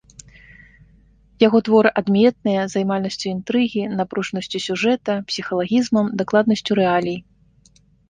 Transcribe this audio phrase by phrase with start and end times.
[1.47, 7.17] Яго творы адметныя займальнасцю інтрыгі, напружанасцю сюжэта, псіхалагізмам, дакладнасцю рэалій.